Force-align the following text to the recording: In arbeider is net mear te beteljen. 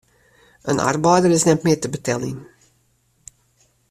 In 0.71 0.79
arbeider 0.89 1.33
is 1.35 1.45
net 1.49 1.63
mear 1.63 1.79
te 1.81 1.89
beteljen. 1.95 2.37